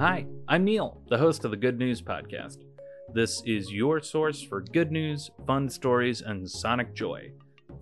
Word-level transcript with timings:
Hi, 0.00 0.26
I'm 0.46 0.62
Neil, 0.62 1.02
the 1.08 1.18
host 1.18 1.44
of 1.44 1.50
the 1.50 1.56
Good 1.56 1.76
News 1.76 2.00
Podcast. 2.00 2.58
This 3.14 3.42
is 3.44 3.72
your 3.72 4.00
source 4.00 4.40
for 4.40 4.60
good 4.60 4.92
news, 4.92 5.28
fun 5.44 5.68
stories, 5.68 6.20
and 6.20 6.48
sonic 6.48 6.94
joy. 6.94 7.32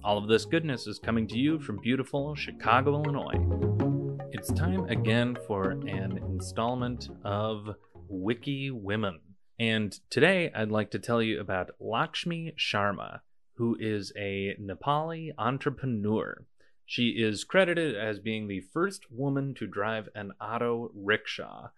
All 0.03 0.17
of 0.17 0.27
this 0.27 0.47
goodness 0.47 0.87
is 0.87 0.99
coming 0.99 1.27
to 1.29 1.37
you 1.37 1.61
from 1.61 1.79
beautiful 1.83 2.35
Chicago, 2.35 2.95
Illinois. 2.95 4.27
It's 4.33 4.51
time 4.51 4.87
again 4.89 5.37
for 5.47 5.73
an 5.73 6.17
installment 6.27 7.11
of 7.23 7.75
Wiki 8.09 8.71
Women. 8.71 9.21
And 9.61 10.01
today 10.09 10.51
I'd 10.55 10.71
like 10.71 10.91
to 10.93 10.99
tell 10.99 11.21
you 11.21 11.39
about 11.39 11.79
Laxmi 11.79 12.55
Sharma, 12.57 13.21
who 13.57 13.77
is 13.79 14.11
a 14.17 14.57
Nepali 14.59 15.33
entrepreneur. 15.37 16.47
She 16.87 17.09
is 17.09 17.45
credited 17.45 17.95
as 17.95 18.21
being 18.21 18.49
the 18.49 18.63
first 18.73 19.11
woman 19.11 19.53
to 19.57 19.67
drive 19.67 20.09
an 20.15 20.33
auto 20.41 20.91
rickshaw. 20.95 21.69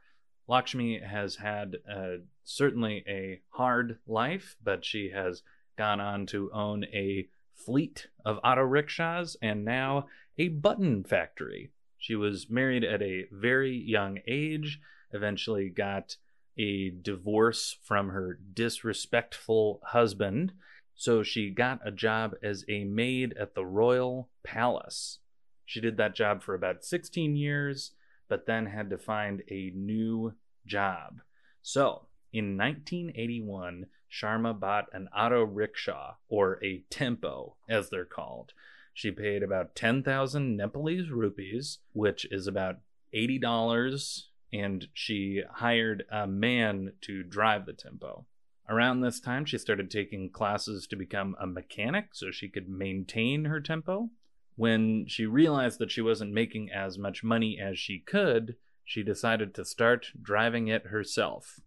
Laxmi 0.49 1.07
has 1.07 1.37
had 1.37 1.77
uh, 1.91 2.17
certainly 2.43 3.05
a 3.07 3.41
hard 3.51 3.99
life, 4.07 4.57
but 4.63 4.85
she 4.85 5.11
has 5.11 5.43
gone 5.77 6.01
on 6.01 6.27
to 6.27 6.51
own 6.53 6.85
a 6.85 7.29
fleet 7.55 8.09
of 8.25 8.39
auto 8.43 8.63
rickshaws 8.63 9.37
and 9.43 9.65
now 9.65 10.07
a 10.39 10.49
button 10.49 11.05
factory. 11.05 11.71
She 11.99 12.15
was 12.15 12.49
married 12.49 12.85
at 12.85 13.03
a 13.03 13.27
very 13.31 13.77
young 13.77 14.21
age, 14.27 14.81
eventually 15.13 15.69
got 15.69 16.17
a 16.57 16.91
divorce 16.91 17.77
from 17.83 18.09
her 18.09 18.39
disrespectful 18.55 19.81
husband, 19.85 20.53
so 20.95 21.23
she 21.23 21.51
got 21.51 21.87
a 21.87 21.93
job 21.93 22.35
as 22.43 22.65
a 22.69 22.85
maid 22.85 23.35
at 23.39 23.55
the 23.55 23.67
Royal 23.67 24.31
Palace. 24.43 25.19
She 25.65 25.81
did 25.81 25.97
that 25.99 26.15
job 26.15 26.43
for 26.43 26.55
about 26.55 26.85
16 26.85 27.37
years, 27.37 27.93
but 28.29 28.47
then 28.47 28.67
had 28.67 28.91
to 28.91 28.99
find 28.99 29.43
a 29.51 29.73
new 29.75 30.35
job. 30.69 31.21
So, 31.63 32.07
in 32.33 32.57
1981, 32.57 33.87
Sharma 34.11 34.59
bought 34.59 34.87
an 34.93 35.09
auto 35.17 35.43
rickshaw, 35.43 36.15
or 36.29 36.63
a 36.65 36.85
tempo, 36.91 37.57
as 37.69 37.91
they're 37.91 38.05
called. 38.05 38.53
She 38.95 39.11
paid 39.11 39.43
about 39.43 39.75
10,000 39.75 40.57
Nepalese 40.57 41.11
rupees, 41.11 41.79
which 41.93 42.27
is 42.31 42.47
about 42.47 42.77
$80, 43.15 44.23
and 44.53 44.89
she 44.93 45.43
hired 45.55 46.05
a 46.11 46.27
man 46.27 46.93
to 47.03 47.23
drive 47.23 47.67
the 47.67 47.73
tempo. 47.73 48.27
Around 48.69 49.01
this 49.01 49.21
time, 49.21 49.45
she 49.45 49.57
started 49.57 49.91
taking 49.91 50.31
classes 50.31 50.87
to 50.89 50.97
become 50.97 51.37
a 51.41 51.47
mechanic 51.47 52.09
so 52.13 52.31
she 52.31 52.49
could 52.49 52.69
maintain 52.69 53.47
her 53.47 53.61
tempo. 53.61 54.11
When 54.57 55.07
she 55.07 55.25
realized 55.27 55.79
that 55.79 55.91
she 55.91 56.01
wasn't 56.03 56.33
making 56.33 56.71
as 56.73 56.99
much 56.99 57.23
money 57.23 57.59
as 57.59 57.79
she 57.79 58.01
could, 58.01 58.57
she 58.89 59.03
decided 59.03 59.55
to 59.55 59.67
start 59.67 60.07
driving 60.21 60.69
it 60.69 60.87
herself. 60.87 61.61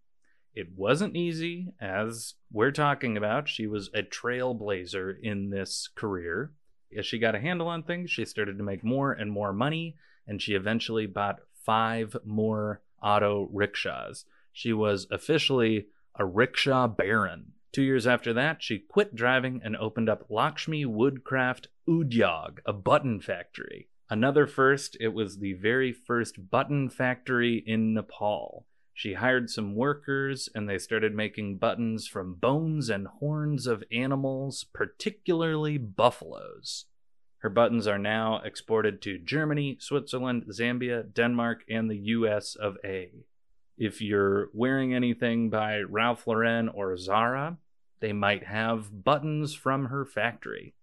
It 0.56 0.70
wasn't 0.76 1.16
easy, 1.16 1.72
as 1.80 2.34
we're 2.52 2.72
talking 2.72 3.16
about. 3.16 3.48
She 3.48 3.68
was 3.68 3.92
a 3.94 4.02
trailblazer 4.02 5.14
in 5.22 5.52
this 5.52 5.88
career. 5.94 6.52
As 6.98 7.06
she 7.06 7.20
got 7.20 7.36
a 7.36 7.40
handle 7.40 7.68
on 7.68 7.84
things, 7.84 8.10
she 8.10 8.26
started 8.26 8.58
to 8.58 8.64
make 8.64 8.84
more 8.84 9.14
and 9.14 9.32
more 9.32 9.54
money, 9.54 9.98
and 10.26 10.42
she 10.42 10.56
eventually 10.56 11.06
bought 11.06 11.42
five 11.64 12.18
more 12.26 12.82
auto 13.04 13.48
rickshaws. 13.54 14.26
She 14.52 14.74
was 14.74 15.06
officially 15.12 15.86
a 16.16 16.26
rickshaw 16.26 16.88
baron. 16.88 17.52
Two 17.72 17.84
years 17.84 18.08
after 18.08 18.34
that, 18.34 18.64
she 18.64 18.80
quit 18.80 19.14
driving 19.14 19.62
and 19.64 19.78
opened 19.78 20.10
up 20.10 20.28
Laxmi 20.28 20.88
Woodcraft 20.88 21.68
Udyog, 21.88 22.62
a 22.66 22.74
button 22.74 23.22
factory. 23.22 23.90
Another 24.12 24.46
first, 24.46 24.98
it 25.00 25.14
was 25.14 25.38
the 25.38 25.54
very 25.54 25.94
first 25.94 26.50
button 26.50 26.90
factory 26.90 27.64
in 27.66 27.94
Nepal. 27.94 28.66
She 28.94 29.14
hired 29.14 29.50
some 29.50 29.74
workers 29.74 30.50
and 30.54 30.68
they 30.68 30.80
started 30.80 31.16
making 31.16 31.60
buttons 31.60 32.08
from 32.08 32.34
bones 32.34 32.90
and 32.90 33.08
horns 33.08 33.68
of 33.68 33.86
animals, 33.90 34.66
particularly 34.74 35.78
buffaloes. 35.78 36.88
Her 37.38 37.50
buttons 37.50 37.88
are 37.88 37.98
now 37.98 38.42
exported 38.44 39.02
to 39.04 39.18
Germany, 39.18 39.78
Switzerland, 39.80 40.44
Zambia, 40.52 41.04
Denmark, 41.14 41.64
and 41.70 41.90
the 41.90 41.98
US 42.18 42.56
of 42.56 42.76
A. 42.84 43.12
If 43.78 44.02
you're 44.02 44.50
wearing 44.54 44.94
anything 44.94 45.50
by 45.50 45.80
Ralph 45.80 46.28
Lauren 46.28 46.68
or 46.68 46.98
Zara, 46.98 47.60
they 48.02 48.12
might 48.12 48.44
have 48.44 49.06
buttons 49.06 49.54
from 49.54 49.86
her 49.86 50.04
factory. 50.04 50.74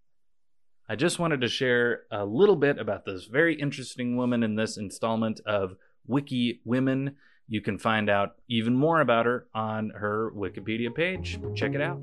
I 0.91 0.97
just 0.97 1.19
wanted 1.19 1.43
to 1.43 1.49
share 1.49 2.05
a 2.11 2.25
little 2.25 2.57
bit 2.57 2.79
about 2.79 3.05
this 3.05 3.27
very 3.27 3.55
interesting 3.55 4.17
woman 4.17 4.43
in 4.43 4.55
this 4.55 4.79
installment 4.79 5.39
of 5.45 5.77
Wiki 6.07 6.63
Women. 6.65 7.17
You 7.47 7.61
can 7.61 7.77
find 7.77 8.09
out 8.09 8.37
even 8.49 8.75
more 8.75 9.03
about 9.03 9.27
her 9.27 9.49
on 9.55 9.91
her 9.91 10.33
Wikipedia 10.35 10.95
page. 10.95 11.39
Check 11.55 11.75
it 11.75 11.83
out. 11.83 12.03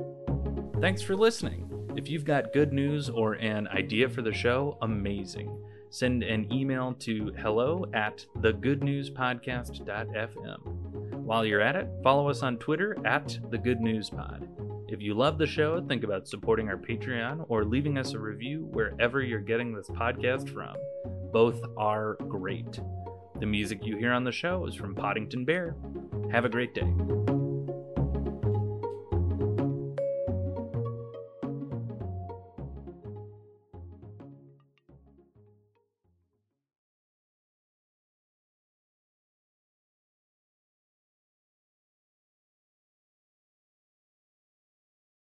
Thanks 0.82 1.02
for 1.02 1.16
listening. 1.16 1.68
If 1.96 2.10
you've 2.10 2.26
got 2.26 2.54
good 2.54 2.74
news 2.74 3.10
or 3.10 3.34
an 3.34 3.68
idea 3.70 4.08
for 4.08 4.22
the 4.22 4.34
show, 4.34 4.78
amazing. 4.84 5.50
Send 5.90 6.22
an 6.22 6.54
email 6.54 6.94
to 7.00 7.34
hello 7.40 7.88
at 7.96 8.24
thegoodnewspodcast.fm. 8.38 10.60
While 11.24 11.44
you're 11.44 11.62
at 11.62 11.76
it, 11.76 11.90
follow 12.04 12.30
us 12.30 12.44
on 12.44 12.58
Twitter 12.58 12.96
at 13.04 13.40
thegoodnewspod. 13.50 14.75
If 14.96 15.02
you 15.02 15.14
love 15.14 15.38
the 15.38 15.46
show, 15.46 15.86
think 15.86 16.06
about 16.06 16.26
supporting 16.26 16.70
our 16.70 16.78
Patreon 16.78 17.48
or 17.50 17.66
leaving 17.66 17.98
us 17.98 18.14
a 18.14 18.20
review 18.20 18.70
wherever 18.72 19.22
you're 19.22 19.42
getting 19.42 19.76
this 19.76 19.90
podcast 19.90 20.48
from. 20.54 20.74
Both 21.34 21.62
are 21.76 22.14
great. 22.30 22.80
The 23.42 23.46
music 23.46 23.86
you 23.86 23.98
hear 23.98 24.14
on 24.14 24.24
the 24.24 24.32
show 24.32 24.66
is 24.68 24.74
from 24.74 24.96
Poddington 24.96 25.44
Bear. 25.44 25.76
Have 26.32 26.46
a 26.46 26.50
great 26.50 26.74
day. 26.74 27.45